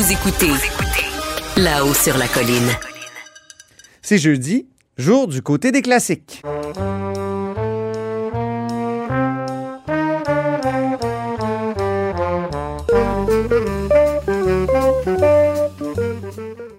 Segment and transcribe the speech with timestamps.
[0.00, 0.48] Vous écoutez
[1.58, 2.70] là-haut sur la colline.
[4.00, 4.66] C'est jeudi,
[4.96, 6.40] jour du côté des classiques.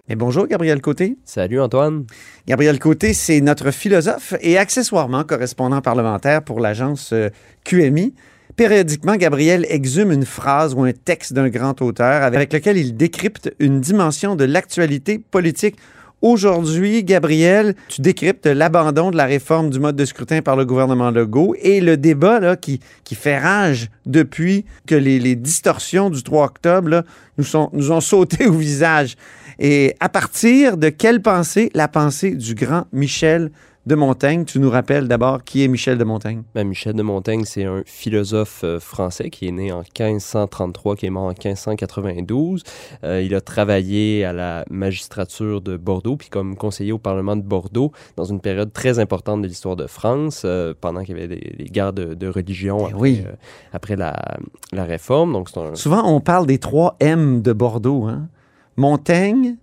[0.09, 1.19] Et bonjour Gabriel Côté.
[1.23, 2.07] Salut Antoine.
[2.47, 7.29] Gabriel Côté, c'est notre philosophe et accessoirement correspondant parlementaire pour l'agence euh,
[7.65, 8.15] QMI.
[8.55, 13.53] Périodiquement, Gabriel exhume une phrase ou un texte d'un grand auteur avec lequel il décrypte
[13.59, 15.77] une dimension de l'actualité politique.
[16.21, 21.09] Aujourd'hui, Gabriel, tu décryptes l'abandon de la réforme du mode de scrutin par le gouvernement
[21.09, 22.79] Legault et le débat qui,
[23.13, 27.03] fait rage depuis que les, distorsions du 3 octobre
[27.39, 29.15] nous, nous ont sauté au visage.
[29.57, 31.71] Et à partir de quelle pensée?
[31.73, 33.49] La pensée du grand Michel
[33.85, 34.45] de Montaigne.
[34.45, 36.43] Tu nous rappelles d'abord qui est Michel de Montaigne?
[36.53, 41.07] Ben, Michel de Montaigne, c'est un philosophe euh, français qui est né en 1533, qui
[41.07, 42.63] est mort en 1592.
[43.03, 47.41] Euh, il a travaillé à la magistrature de Bordeaux, puis comme conseiller au Parlement de
[47.41, 51.35] Bordeaux dans une période très importante de l'histoire de France, euh, pendant qu'il y avait
[51.35, 53.23] des, des guerres de, de religion Eh après, oui.
[53.73, 54.15] après la,
[54.71, 55.33] la réforme.
[55.33, 55.73] Donc, c'est un...
[55.75, 58.05] Souvent, on parle des trois M de Bordeaux.
[58.05, 58.27] Hein?
[58.77, 59.55] Montaigne,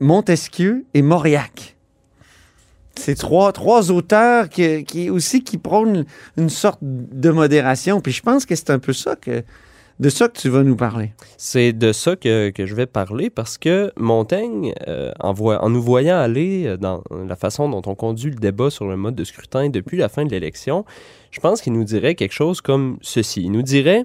[0.00, 1.73] Montesquieu et Mauriac.
[2.96, 6.04] C'est trois, auteurs qui, aussi qui prônent
[6.36, 8.00] une sorte de modération.
[8.00, 9.42] Puis je pense que c'est un peu ça que
[10.00, 11.12] de ça que tu vas nous parler.
[11.36, 16.18] C'est de ça que, je vais parler parce que Montaigne, euh, en, en nous voyant
[16.18, 19.68] aller euh, dans la façon dont on conduit le débat sur le mode de scrutin
[19.68, 20.84] depuis la fin de l'élection,
[21.30, 23.42] je pense qu'il nous dirait quelque chose comme ceci.
[23.42, 24.04] Il nous dirait,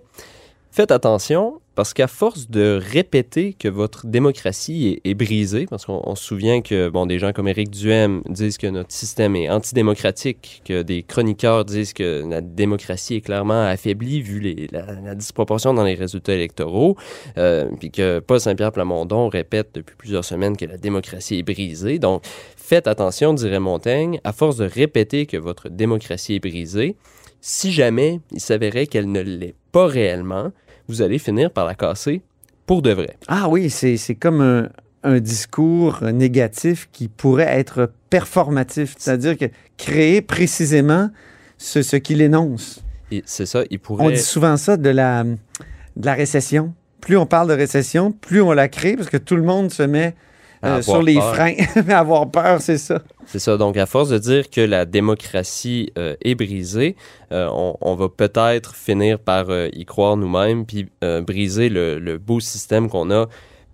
[0.72, 6.16] faites attention parce qu'à force de répéter que votre démocratie est, brisée, parce qu'on on
[6.16, 10.62] se souvient que bon, des gens comme Éric Duhem disent que notre système est antidémocratique,
[10.66, 15.96] que des chroniqueurs disent que la démocratie est clairement affaiblie vu la disproportion dans les
[15.96, 16.98] résultats électoraux,
[17.38, 21.98] euh, puis que Paul Saint-Pierre Plamondon répète depuis plusieurs semaines que la démocratie est brisée.
[21.98, 22.24] Donc,
[22.58, 26.98] faites attention, dirait Montaigne, à force de répéter que votre démocratie est brisée,
[27.42, 30.52] si jamais il s'avérait qu'elle ne l'est pas réellement,
[30.88, 32.22] vous allez finir par la casser
[32.66, 33.18] pour de vrai.
[33.28, 34.70] Ah oui, c'est comme un,
[35.04, 39.46] un discours négatif qui pourrait être performatif, c'est-à-dire que
[39.78, 41.10] créer précisément
[41.58, 42.84] ce, ce qu'il énonce.
[43.26, 44.06] C'est ça, il pourrait...
[44.06, 46.74] On dit souvent ça de la, de la récession.
[47.02, 49.84] Plus on parle de récession, plus on la crée parce que tout le monde se
[49.84, 50.16] met
[50.64, 51.34] euh, sur les peur.
[51.36, 51.54] freins.
[51.86, 53.02] Mais avoir peur, c'est ça.
[53.26, 53.58] C'est ça.
[53.58, 56.96] Donc, à force de dire que la démocratie euh, est brisée,
[57.32, 60.88] euh, on, on va peut-être finir par y croire nous-mêmes, puis
[61.26, 63.28] briser le, le beau système qu'on a,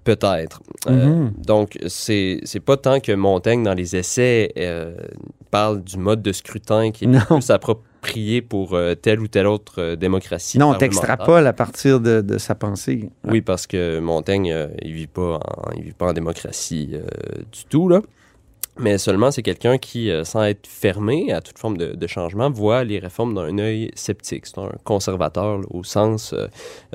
[0.04, 0.62] peut-être.
[0.88, 1.34] Mhm.
[1.46, 4.54] donc, c'est c'est pas tant que Montaigne, dans les essais,
[5.52, 7.22] parle du mode de scrutin qui est Non.
[7.40, 7.86] plus approprié
[8.48, 10.58] pour euh, telle ou telle autre euh, démocratie.
[10.58, 13.10] Non, on t'extrapole à partir de, de sa pensée.
[13.24, 16.88] Oui, parce que Montaigne, euh, il vit pas en, il vit pas en démocratie
[17.52, 18.02] du tout là.
[18.78, 22.84] Mais seulement c'est quelqu'un qui, sans être fermé à toute forme de, de changement, voit
[22.84, 24.46] les réformes d'un œil sceptique.
[24.48, 26.36] C'est un conservateur là, au sens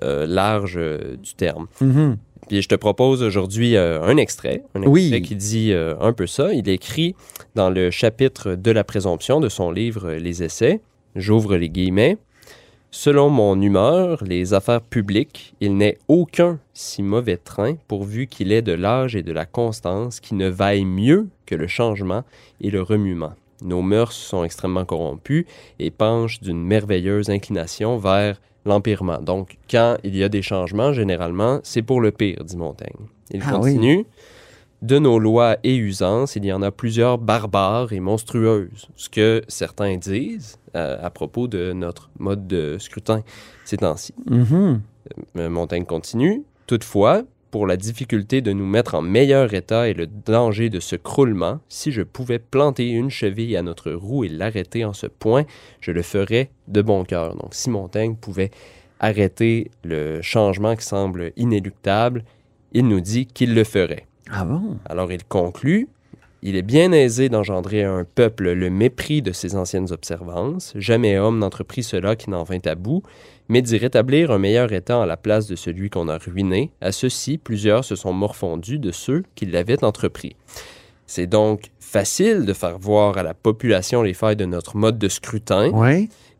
[0.02, 0.78] large
[1.22, 1.68] du terme.
[1.80, 2.18] Mhm.
[2.50, 5.02] Puis je te propose aujourd'hui euh, un extrait, un Oui.
[5.02, 6.52] extrait qui dit euh, un peu ça.
[6.52, 7.14] Il écrit
[7.54, 10.80] dans le chapitre de la présomption de son livre Les Essais,
[11.16, 12.18] j'ouvre les guillemets,
[12.92, 18.62] Selon mon humeur, les affaires publiques, il n'est aucun si mauvais train pourvu qu'il ait
[18.62, 22.24] de l'âge et de la constance qui ne vaille mieux que le changement
[22.60, 23.34] et le remuement.
[23.62, 25.46] Nos mœurs sont extrêmement corrompues
[25.78, 29.20] et penchent d'une merveilleuse inclination vers l'empirement.
[29.20, 33.06] Donc, quand il y a des changements, généralement, c'est pour le pire, dit Montaigne.
[33.30, 34.04] Il Ah oui.
[34.82, 38.88] De nos lois et usances, il y en a plusieurs barbares et monstrueuses.
[38.96, 43.22] Ce que certains disent euh, à propos de notre mode de scrutin
[43.66, 44.14] ces temps-ci.
[44.26, 44.80] Mhm.
[45.36, 46.44] Euh, Montaigne continue.
[46.66, 50.96] Toutefois, pour la difficulté de nous mettre en meilleur état et le danger de ce
[50.96, 55.44] croulement, si je pouvais planter une cheville à notre roue et l'arrêter en ce point,
[55.80, 57.34] je le ferais de bon cœur.
[57.36, 58.50] Donc si Montaigne pouvait
[58.98, 62.24] arrêter le changement qui semble inéluctable,
[62.72, 64.06] il nous dit qu'il le ferait.
[64.32, 64.46] Ah?
[64.86, 65.88] Alors il conclut
[66.42, 70.72] il est bien aisé d'engendrer à un peuple le mépris de ses anciennes observances.
[70.74, 73.02] Jamais homme n'entreprit cela qui n'en vint à bout,
[73.50, 76.70] mais d'y rétablir un meilleur état à la place de celui qu'on a ruiné.
[76.80, 80.34] À ceci, plusieurs se sont morfondus de ceux qui l'avaient entrepris.
[81.10, 85.08] C'est donc facile de faire voir à la population les failles de notre mode de
[85.08, 85.72] scrutin,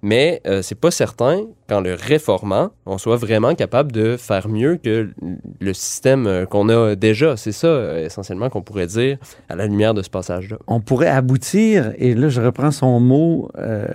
[0.01, 4.77] mais euh, c'est pas certain qu'en le réformant, on soit vraiment capable de faire mieux
[4.77, 5.11] que
[5.59, 7.37] le système euh, qu'on a déjà.
[7.37, 9.19] C'est ça, euh, essentiellement, qu'on pourrait dire
[9.49, 10.59] à la lumière de ce passage-là.
[10.69, 13.89] On pourrait aboutir, et là, je reprends son mot euh,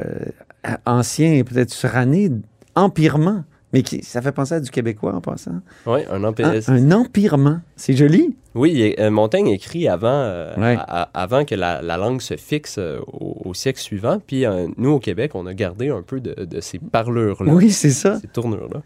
[0.86, 2.32] ancien et peut-être suranné,
[2.76, 3.46] empirement.
[3.76, 5.60] Mais qui, ça fait penser à du québécois en passant.
[5.86, 6.50] Oui, un empire.
[6.68, 7.60] un empirement.
[7.76, 8.34] C'est joli.
[8.54, 10.78] Oui, euh, Montaigne écrit avant, euh, Ouais.
[11.14, 14.20] avant que la, la langue se fixe euh, au, au siècle suivant.
[14.26, 17.70] Puis euh, nous, au Québec, on a gardé un peu de, de ces parlures-là, Oui,
[17.70, 18.18] c'est ça.
[18.22, 18.82] ces tournures-là.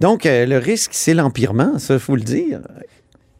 [0.00, 2.60] Donc, euh, le risque, c'est l'empirement, ça, il faut le dire.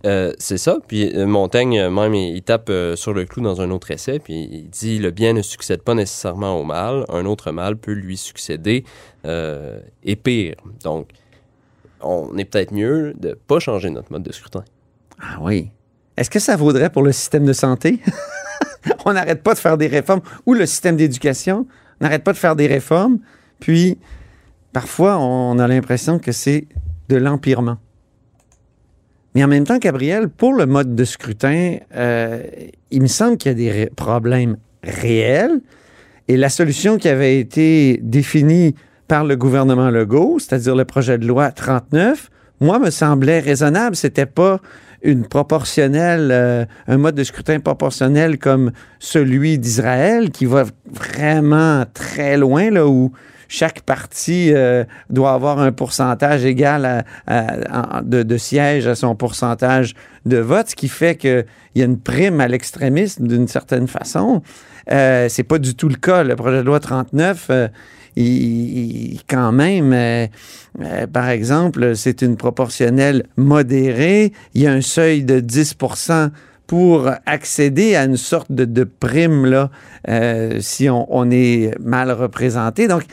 [0.06, 0.78] Euh, c'est ça.
[0.86, 4.48] Puis euh, Montaigne, euh, même, il, tape sur le clou dans un autre essai, puis
[4.50, 7.04] il dit Le bien ne succède pas nécessairement au mal.
[7.08, 8.84] Un autre mal peut lui succéder
[9.24, 10.54] et pire.
[10.82, 11.10] Donc,
[12.00, 14.64] on est peut-être mieux de pas changer notre mode de scrutin.
[15.20, 15.70] Ah oui.
[16.16, 18.00] Est-ce que ça vaudrait pour le système de santé?
[19.04, 20.20] on n'arrête pas de faire des réformes.
[20.46, 21.66] Ou le système d'éducation.
[22.00, 23.18] On n'arrête pas de faire des réformes.
[23.60, 23.98] Puis,
[24.72, 26.66] parfois, on a l'impression que c'est
[27.08, 27.78] de l'empirement.
[29.38, 32.42] Mais en même temps, Gabriel, pour le mode de scrutin, euh,
[32.90, 35.60] il me semble qu'il y a des problèmes réels.
[36.26, 38.74] Et la solution qui avait été définie
[39.06, 42.30] par le gouvernement Legault, c'est-à-dire le projet de loi 39,
[42.60, 43.94] moi, me semblait raisonnable.
[43.94, 44.60] C'était pas
[45.02, 52.36] une proportionnelle, euh, un mode de scrutin proportionnel comme celui d'Israël, qui va vraiment très
[52.36, 53.12] loin, là, où
[53.48, 59.14] chaque parti euh, doit avoir un pourcentage égal à- à- de, de sièges à son
[59.16, 59.94] pourcentage
[60.26, 64.42] de vote, ce qui fait qu'il y a une prime à l'extrémisme d'une certaine façon.
[64.92, 66.22] Euh, c'est pas du tout le cas.
[66.22, 67.68] Le projet de loi 39, euh,
[68.16, 68.26] il,
[69.14, 70.26] il- quand même, euh,
[70.82, 74.32] euh, par exemple, c'est une proportionnelle modérée.
[74.54, 76.30] Il y a un seuil de 10%
[76.66, 79.70] pour accéder à une sorte de, de prime là,
[80.08, 82.88] euh, si on, on est mal représenté.
[82.88, 83.04] Donc,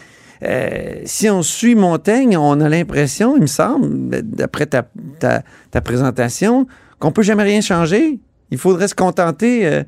[0.45, 4.88] euh, si on suit Montaigne, on a l'impression, il me semble, d'après ta,
[5.19, 6.68] ta, ta présentation,
[7.00, 8.19] qu'on peut jamais rien changer.
[8.51, 9.83] Il faudrait se contenter, euh,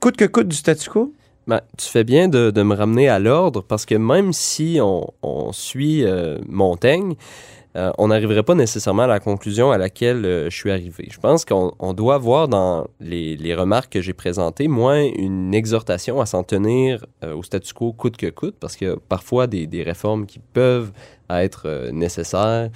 [0.00, 1.12] coûte que coûte, du statu quo.
[1.46, 5.08] Ben, tu fais bien de, de me ramener à l'ordre parce que même si on,
[5.22, 7.14] on suit euh, Montaigne,
[7.76, 11.06] euh, on n'arriverait pas nécessairement à la conclusion à laquelle euh, je suis arrivé.
[11.10, 15.54] Je pense qu'on on doit voir dans les, les remarques que j'ai présentées, moins une
[15.54, 18.96] exhortation à s'en tenir euh, au statu quo coûte que coûte, parce qu'il y a
[19.08, 20.90] parfois des, des réformes qui peuvent
[21.28, 22.70] être nécessaires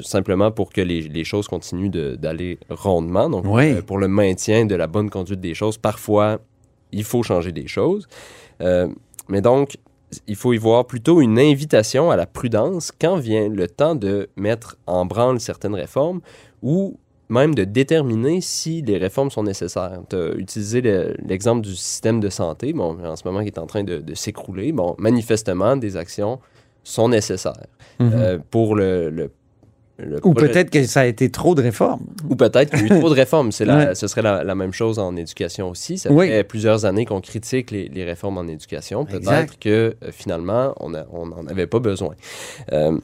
[0.00, 3.28] simplement pour que les, les choses continuent d'aller rondement.
[3.28, 3.82] Donc, Oui.
[3.82, 6.38] pour le maintien de la bonne conduite des choses, parfois,
[6.92, 8.06] il faut changer des choses.
[9.28, 9.76] Mais donc,
[10.26, 14.28] il faut y voir plutôt une invitation à la prudence quand vient le temps de
[14.36, 16.20] mettre en branle certaines réformes
[16.62, 20.00] ou même de déterminer si les réformes sont nécessaires.
[20.08, 23.58] Tu as utilisé le- l'exemple du système de santé, bon, en ce moment qui est
[23.58, 24.72] en train de, de s'écrouler.
[24.72, 26.38] Bon, manifestement, des actions
[26.84, 27.66] sont nécessaires.
[28.00, 29.30] Euh, pour le, le-
[29.98, 32.06] le Ou projet- peut-être que ça a été trop de réformes.
[32.30, 33.50] ou peut-être qu'il y a eu trop de réformes.
[33.52, 33.94] C'est la- Ouais.
[33.94, 35.98] Ce serait la, la même chose en éducation aussi.
[35.98, 36.28] Ça Oui.
[36.28, 39.04] fait plusieurs années qu'on critique les, les réformes en éducation.
[39.04, 39.68] Peut-être que
[40.02, 42.14] euh, finalement, on n'en avait pas besoin.
[42.72, 42.98] Euh,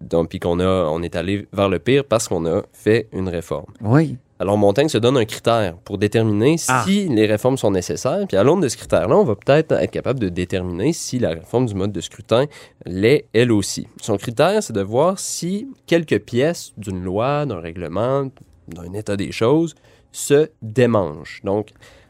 [0.00, 3.28] donc, puis qu'on a, on est allé vers le pire parce qu'on a fait une
[3.28, 3.66] réforme.
[3.82, 4.16] Oui.
[4.40, 6.84] Alors, Montaigne se donne un critère pour déterminer si Ah.
[6.88, 8.24] les réformes sont nécessaires.
[8.26, 11.30] Puis, à l'aune de ce critère-là, on va peut-être être capable de déterminer si la
[11.30, 12.46] réforme du mode de scrutin
[12.86, 13.86] l'est elle aussi.
[14.00, 18.28] Son critère, c'est de voir si quelques pièces d'une loi, d'un règlement,
[18.66, 19.74] d'un état des choses
[20.10, 21.40] se démangent.
[21.44, 21.68] Donc,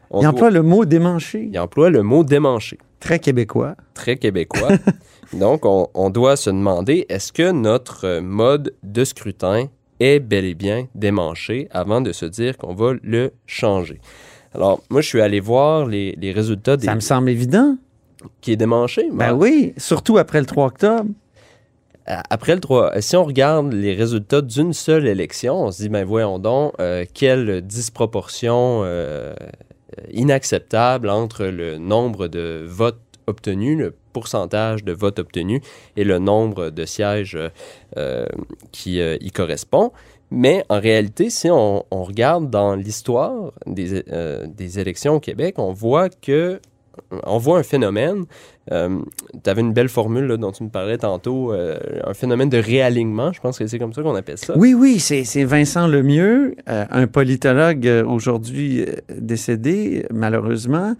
[0.09, 1.49] on Il doit- emploie le mot démanché.
[1.51, 3.75] il emploie le mot démancher Très québécois.
[3.93, 4.69] très québécois.
[5.33, 9.67] Donc, on, on doit se demander, est-ce que notre mode de scrutin
[10.01, 13.99] est bel et bien démanché avant de se dire qu'on va le changer?
[14.53, 17.77] Alors, moi, je suis allé voir les, les résultats des, Ça me semble évident.
[18.41, 19.07] qui est démanché.
[19.13, 21.09] Ben Bon, oui, surtout après le 3 octobre.
[22.05, 26.03] Après le 3, si on regarde les résultats d'une seule élection, on se dit, ben
[26.03, 29.33] voyons donc, euh, quelle disproportion euh,
[30.11, 35.61] inacceptable entre le nombre de votes obtenus, le pourcentage de votes obtenus
[35.95, 37.37] et le nombre de sièges
[37.97, 38.25] euh,
[38.71, 39.91] qui euh, y correspond.
[40.29, 45.73] Mais en réalité, si on, regarde dans l'histoire des, euh, des élections au Québec, on
[45.73, 46.59] voit que
[47.23, 48.25] on voit un phénomène.
[48.69, 53.31] Tu avais une belle formule là, dont tu me parlais tantôt, un phénomène de réalignement.
[53.31, 54.53] Je pense que c'est comme ça qu'on appelle ça.
[54.57, 60.95] Oui, oui, c'est Vincent Lemieux, un politologue aujourd'hui décédé, malheureusement,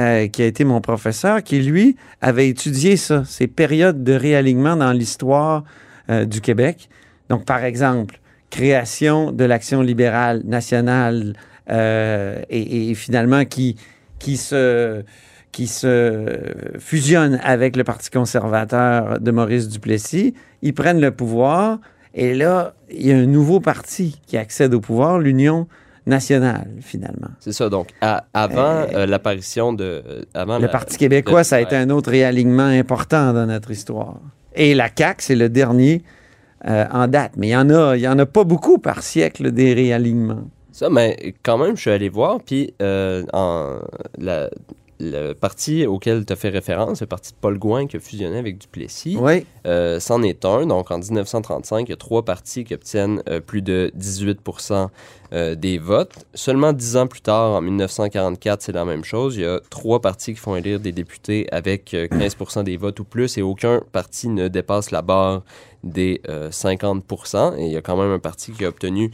[0.00, 4.76] euh, qui a été mon professeur, qui, lui, avait étudié ça, ces périodes de réalignement
[4.76, 5.64] dans l'histoire
[6.10, 6.88] euh, du Québec.
[7.28, 8.18] Donc, par exemple,
[8.50, 11.34] création de l'Action libérale nationale
[11.70, 13.76] euh, et, et finalement qui,
[14.18, 15.02] qui se
[15.52, 16.40] qui se
[16.80, 20.34] fusionne avec le Parti conservateur de Maurice Duplessis.
[20.62, 21.78] Ils prennent le pouvoir
[22.14, 25.68] et là, il y a un nouveau parti qui accède au pouvoir, l'Union
[26.06, 27.28] nationale, finalement.
[27.40, 27.68] C'est ça.
[27.68, 29.84] Donc, à- avant Euh, euh, l'apparition de.
[29.84, 33.46] euh, avant Le la- Parti québécois, de- ça a été un autre réalignement important dans
[33.46, 34.16] notre histoire.
[34.54, 36.02] Et la CAQ, c'est le dernier
[36.66, 37.32] euh, en date.
[37.36, 40.48] Mais il y en a, il y en a pas beaucoup par siècle des réalignements.
[40.72, 43.78] Ça, mais quand même, je suis allé voir, puis euh, en,
[44.18, 44.48] la-
[45.00, 48.38] le parti auquel tu as fait référence, le parti de Paul Gouin qui a fusionné
[48.38, 49.44] avec Duplessis, Oui.
[49.66, 50.66] euh, c'en est un.
[50.66, 54.88] Donc, en 1935, il y a trois partis qui obtiennent euh, plus de 18%
[55.32, 56.26] euh, des votes.
[56.34, 59.36] Seulement dix ans plus tard, en 1944, c'est la même chose.
[59.36, 63.00] Il y a trois partis qui font élire des députés avec euh, 15% des votes
[63.00, 65.42] ou plus et aucun parti ne dépasse la barre
[65.82, 69.10] des euh, 50% Et il y a quand même un parti qui a obtenu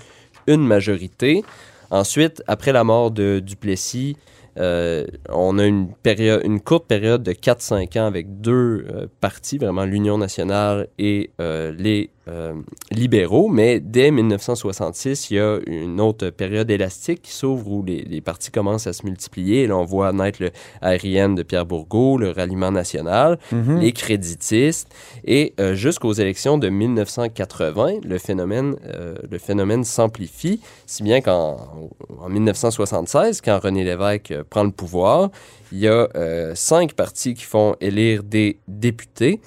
[0.47, 1.43] une majorité.
[1.91, 4.17] Ensuite, après la mort de Duplessis,
[4.59, 9.59] euh, on a une, période, une courte période de 4-5 ans avec deux euh, partis,
[9.59, 12.53] vraiment l'Union nationale et euh, les euh,
[12.91, 13.49] libéraux.
[13.49, 18.21] Mais dès 1966, il y a une autre période élastique qui s'ouvre où les, les
[18.21, 19.62] partis commencent à se multiplier.
[19.62, 20.50] Et là, on voit naître le
[20.83, 23.79] ARIN de Pierre Bourgault, le Ralliement national, Mhm.
[23.81, 24.89] les créditistes.
[25.25, 31.57] Et euh, jusqu'aux élections de 1980, le phénomène, euh, le phénomène s'amplifie, si bien qu'en
[32.21, 35.31] en 1976, quand René Lévesque prend le pouvoir,
[35.73, 36.09] il y a
[36.55, 39.41] cinq partis qui font élire des députés.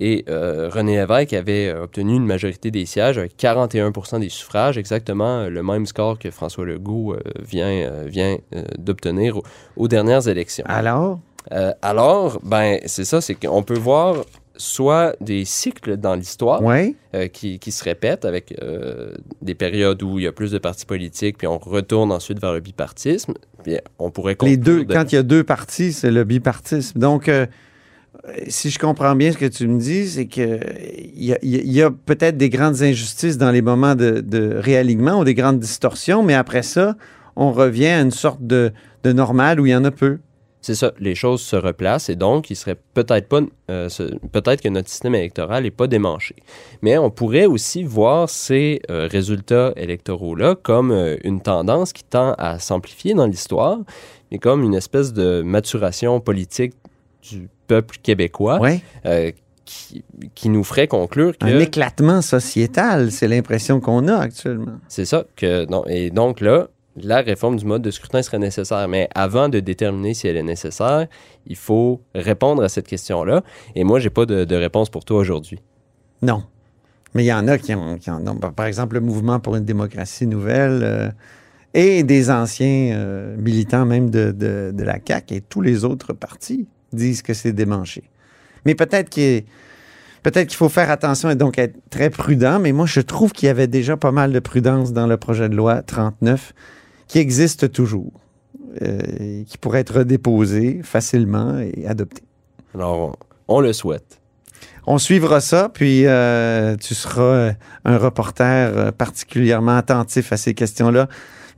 [0.00, 4.78] Et euh, René Lévesque avait euh, obtenu une majorité des sièges avec 41% des suffrages,
[4.78, 8.36] exactement euh, le même score que François Legault vient, vient
[8.78, 9.42] d'obtenir aux-
[9.76, 10.64] aux dernières élections.
[10.66, 11.18] Alors,
[11.82, 14.16] alors, ben, c'est ça, c'est qu'on peut voir
[14.56, 16.60] soit des cycles dans l'histoire
[17.14, 20.58] euh, qui, qui se répètent avec euh, des périodes où il y a plus de
[20.58, 23.32] partis politiques, puis on retourne ensuite vers le bipartisme.
[23.64, 26.98] Puis on pourrait Les deux, de- quand il y a deux partis, c'est le bipartisme.
[26.98, 27.46] Donc, euh,
[28.48, 30.60] si je comprends bien ce que tu me dis, c'est que
[31.14, 35.60] il y a, peut-être des grandes injustices dans les moments de, réalignement ou des grandes
[35.60, 36.96] distorsions, mais après ça,
[37.36, 38.72] on revient à une sorte de,
[39.04, 40.18] normal où il y en a peu.
[40.62, 43.40] C'est ça, les choses se replacent et donc il serait peut-être pas,
[43.70, 43.88] euh,
[44.30, 46.36] peut-être que notre système électoral n'est pas démanché.
[46.82, 52.34] Mais on pourrait aussi voir ces euh, résultats électoraux-là comme euh, une tendance qui tend
[52.36, 53.78] à s'amplifier dans l'histoire,
[54.30, 56.74] mais comme une espèce de maturation politique
[57.22, 58.80] du peuple québécois Ouais.
[59.06, 59.30] euh,
[59.64, 64.78] qui, qui nous ferait conclure que Un éclatement sociétal, c'est l'impression qu'on a actuellement.
[64.88, 68.88] c'est ça que non et donc là la réforme du mode de scrutin serait nécessaire.
[68.88, 71.06] Mais avant de déterminer si elle est nécessaire,
[71.46, 73.42] il faut répondre à cette question-là.
[73.76, 75.60] Et moi, j'ai pas de, de réponse pour toi aujourd'hui.
[76.20, 76.42] Non.
[77.14, 78.34] Mais il y en a qui, en- qui en ont.
[78.36, 81.08] Par exemple, le mouvement pour une démocratie nouvelle euh,
[81.74, 86.12] et des anciens euh, militants même de, de- de la CAQ et tous les autres
[86.12, 88.04] partis disent que c'est démanché.
[88.64, 89.44] Mais peut-être qu'il
[90.22, 92.58] peut-être qu'il faut faire attention et donc être très prudent.
[92.58, 95.48] Mais moi, je trouve qu'il y avait déjà pas mal de prudence dans le projet
[95.48, 96.52] de loi 39
[97.08, 98.12] qui existe toujours,
[98.82, 102.22] euh, et qui pourrait être redéposé facilement et adopté.
[102.74, 103.16] Alors,
[103.48, 104.20] on, on le souhaite.
[104.86, 107.52] On suivra ça, puis euh, tu seras
[107.84, 111.08] un reporter euh, particulièrement attentif à ces questions-là,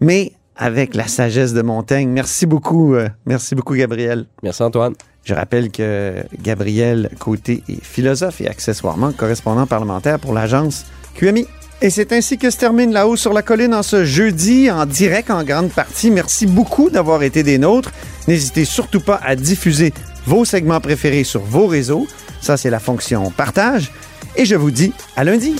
[0.00, 2.08] mais avec la sagesse de Montaigne.
[2.08, 4.26] Merci beaucoup, euh, merci beaucoup, Gabriel.
[4.42, 4.94] Merci Antoine.
[5.24, 11.46] Je rappelle que Gabriel Côté est philosophe et accessoirement correspondant parlementaire pour l'agence QMI.
[11.80, 14.86] Et c'est ainsi que se termine La Haut sur la Colline en ce jeudi, en
[14.86, 16.10] direct en grande partie.
[16.10, 17.90] Merci beaucoup d'avoir été des nôtres.
[18.28, 19.92] N'hésitez surtout pas à diffuser
[20.26, 22.06] vos segments préférés sur vos réseaux.
[22.40, 23.90] Ça, c'est la fonction partage.
[24.36, 25.56] Et je vous dis à lundi.